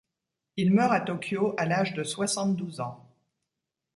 Il 0.57 0.73
meurt 0.73 0.93
à 0.93 0.99
Tokyo 1.01 1.53
à 1.59 1.67
l'âge 1.67 1.93
de 1.93 2.03
soixante-douze 2.03 2.79
ans. 2.81 3.07